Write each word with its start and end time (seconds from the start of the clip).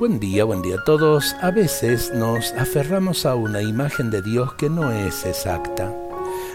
Buen 0.00 0.18
día, 0.18 0.44
buen 0.44 0.62
día 0.62 0.76
a 0.76 0.84
todos. 0.84 1.36
A 1.42 1.50
veces 1.50 2.10
nos 2.14 2.54
aferramos 2.54 3.26
a 3.26 3.34
una 3.34 3.60
imagen 3.60 4.10
de 4.10 4.22
Dios 4.22 4.54
que 4.54 4.70
no 4.70 4.90
es 4.90 5.26
exacta. 5.26 5.94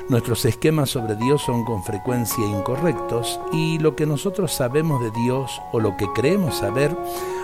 Nuestros 0.10 0.46
esquemas 0.46 0.90
sobre 0.90 1.16
Dios 1.16 1.44
son 1.44 1.64
con 1.64 1.84
frecuencia 1.84 2.44
incorrectos 2.44 3.40
y 3.54 3.78
lo 3.78 3.96
que 3.96 4.08
nosotros 4.08 4.52
sabemos 4.52 5.00
de 5.00 5.12
Dios 5.12 5.62
o 5.74 5.80
lo 5.80 5.96
que 5.96 6.08
creemos 6.16 6.56
saber 6.58 6.98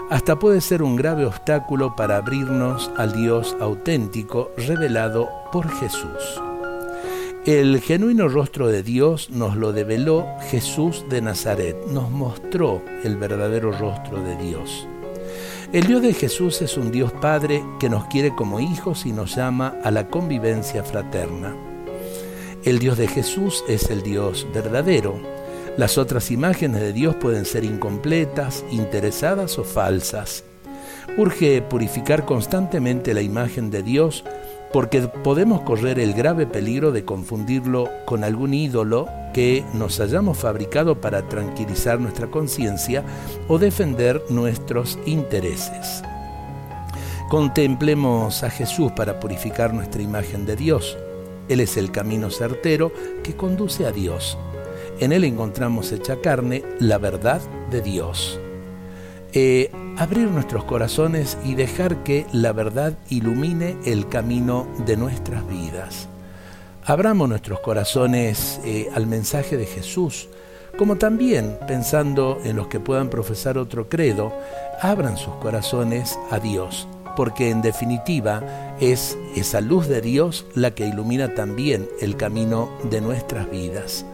hasta 0.09 0.39
puede 0.39 0.59
ser 0.61 0.81
un 0.81 0.95
grave 0.95 1.23
obstáculo 1.23 1.95
para 1.95 2.17
abrirnos 2.17 2.89
al 2.97 3.13
Dios 3.13 3.55
auténtico 3.59 4.49
revelado 4.57 5.29
por 5.51 5.69
Jesús. 5.69 6.41
El 7.45 7.79
genuino 7.79 8.27
rostro 8.27 8.69
de 8.69 8.81
Dios 8.81 9.29
nos 9.29 9.55
lo 9.55 9.71
develó 9.71 10.25
Jesús 10.49 11.05
de 11.09 11.21
Nazaret, 11.21 11.77
nos 11.85 12.09
mostró 12.09 12.81
el 13.03 13.17
verdadero 13.17 13.71
rostro 13.71 14.19
de 14.23 14.35
Dios. 14.37 14.87
El 15.73 15.87
Dios 15.87 16.01
de 16.01 16.13
Jesús 16.13 16.61
es 16.61 16.75
un 16.75 16.91
Dios 16.91 17.13
Padre 17.13 17.63
que 17.79 17.89
nos 17.89 18.05
quiere 18.07 18.35
como 18.35 18.59
hijos 18.59 19.05
y 19.05 19.13
nos 19.13 19.37
llama 19.37 19.77
a 19.85 19.89
la 19.89 20.09
convivencia 20.09 20.83
fraterna. 20.83 21.55
El 22.65 22.79
Dios 22.79 22.97
de 22.97 23.07
Jesús 23.07 23.63
es 23.69 23.89
el 23.89 24.03
Dios 24.03 24.45
verdadero. 24.53 25.17
Las 25.77 25.97
otras 25.97 26.29
imágenes 26.29 26.81
de 26.81 26.91
Dios 26.91 27.15
pueden 27.15 27.45
ser 27.45 27.63
incompletas, 27.63 28.65
interesadas 28.69 29.57
o 29.59 29.63
falsas. 29.63 30.43
Urge 31.17 31.61
purificar 31.61 32.25
constantemente 32.25 33.13
la 33.13 33.21
imagen 33.21 33.71
de 33.71 33.81
Dios 33.81 34.25
porque 34.73 35.01
podemos 35.01 35.61
correr 35.61 35.99
el 35.99 36.13
grave 36.13 36.47
peligro 36.47 36.91
de 36.91 37.05
confundirlo 37.05 37.89
con 38.05 38.23
algún 38.23 38.53
ídolo 38.53 39.07
que 39.33 39.63
nos 39.73 39.99
hayamos 39.99 40.37
fabricado 40.37 40.99
para 40.99 41.27
tranquilizar 41.27 41.99
nuestra 41.99 42.27
conciencia 42.27 43.03
o 43.47 43.59
defender 43.59 44.21
nuestros 44.29 44.97
intereses. 45.05 46.03
Contemplemos 47.29 48.43
a 48.43 48.49
Jesús 48.49 48.91
para 48.91 49.19
purificar 49.19 49.73
nuestra 49.73 50.01
imagen 50.01 50.45
de 50.45 50.55
Dios. 50.55 50.97
Él 51.47 51.61
es 51.61 51.77
el 51.77 51.91
camino 51.91 52.29
certero 52.29 52.91
que 53.23 53.35
conduce 53.35 53.85
a 53.85 53.91
Dios. 53.91 54.37
En 54.99 55.11
Él 55.13 55.23
encontramos 55.23 55.91
hecha 55.91 56.19
carne 56.21 56.63
la 56.79 56.97
verdad 56.97 57.41
de 57.69 57.81
Dios. 57.81 58.39
Eh, 59.33 59.71
abrir 59.97 60.29
nuestros 60.29 60.63
corazones 60.63 61.37
y 61.43 61.55
dejar 61.55 62.03
que 62.03 62.25
la 62.31 62.53
verdad 62.53 62.97
ilumine 63.09 63.77
el 63.85 64.07
camino 64.07 64.67
de 64.85 64.97
nuestras 64.97 65.47
vidas. 65.47 66.07
Abramos 66.85 67.29
nuestros 67.29 67.59
corazones 67.59 68.59
eh, 68.65 68.89
al 68.95 69.07
mensaje 69.07 69.57
de 69.57 69.65
Jesús, 69.65 70.27
como 70.77 70.97
también, 70.97 71.57
pensando 71.67 72.39
en 72.43 72.55
los 72.55 72.67
que 72.67 72.79
puedan 72.79 73.09
profesar 73.09 73.57
otro 73.57 73.89
credo, 73.89 74.33
abran 74.81 75.17
sus 75.17 75.35
corazones 75.35 76.17
a 76.31 76.39
Dios, 76.39 76.87
porque 77.15 77.49
en 77.49 77.61
definitiva 77.61 78.41
es 78.79 79.17
esa 79.35 79.61
luz 79.61 79.87
de 79.87 80.01
Dios 80.01 80.45
la 80.55 80.71
que 80.71 80.87
ilumina 80.87 81.35
también 81.35 81.87
el 81.99 82.17
camino 82.17 82.71
de 82.89 83.01
nuestras 83.01 83.51
vidas 83.51 84.05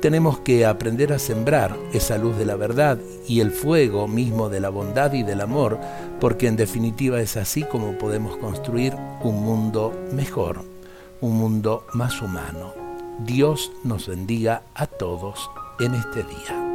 tenemos 0.00 0.40
que 0.40 0.66
aprender 0.66 1.12
a 1.12 1.18
sembrar 1.18 1.76
esa 1.92 2.18
luz 2.18 2.36
de 2.36 2.46
la 2.46 2.56
verdad 2.56 2.98
y 3.26 3.40
el 3.40 3.50
fuego 3.50 4.08
mismo 4.08 4.48
de 4.48 4.60
la 4.60 4.68
bondad 4.68 5.12
y 5.12 5.22
del 5.22 5.40
amor, 5.40 5.78
porque 6.20 6.48
en 6.48 6.56
definitiva 6.56 7.20
es 7.20 7.36
así 7.36 7.62
como 7.62 7.98
podemos 7.98 8.36
construir 8.36 8.94
un 9.22 9.42
mundo 9.42 9.92
mejor, 10.12 10.62
un 11.20 11.36
mundo 11.36 11.84
más 11.92 12.20
humano. 12.22 12.72
Dios 13.20 13.72
nos 13.84 14.08
bendiga 14.08 14.62
a 14.74 14.86
todos 14.86 15.50
en 15.80 15.94
este 15.94 16.22
día. 16.22 16.65